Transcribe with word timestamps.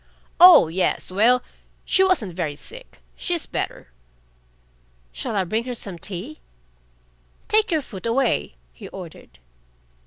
"Oh, 0.39 0.67
yes! 0.67 1.11
Well, 1.11 1.43
she 1.85 2.03
wasn't 2.03 2.33
very 2.33 2.55
sick. 2.55 3.01
She's 3.15 3.45
better." 3.45 3.89
"Shall 5.11 5.35
I 5.35 5.43
bring 5.43 5.65
her 5.65 5.75
some 5.75 5.99
tea?" 5.99 6.39
"Take 7.47 7.69
your 7.69 7.81
foot 7.83 8.07
away!" 8.07 8.55
he 8.73 8.87
ordered. 8.87 9.37